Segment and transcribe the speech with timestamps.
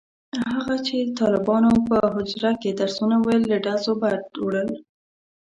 [0.55, 0.75] هغه
[1.19, 4.69] طالبانو چې په حجره کې درسونه ویل له ډزو بد وړل.